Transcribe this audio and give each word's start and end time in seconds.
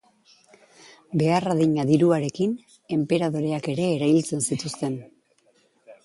Behar 1.21 1.43
adina 1.53 1.83
diruarekin, 1.89 2.55
enperadoreak 2.97 3.69
ere 3.73 3.85
erailtzen 3.97 4.41
zituzten. 4.47 4.97